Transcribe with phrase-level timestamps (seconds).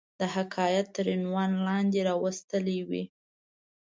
[0.19, 3.03] د حکایت تر عنوان لاندي را وستلې وي.